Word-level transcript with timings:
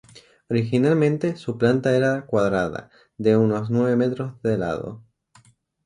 Originalmente, 0.49 1.35
su 1.37 1.59
planta 1.59 1.95
era 1.95 2.25
cuadrada, 2.25 2.89
de 3.19 3.37
unos 3.37 3.69
nueve 3.69 3.95
metros 3.95 4.41
de 4.41 4.57
lado. 4.57 5.03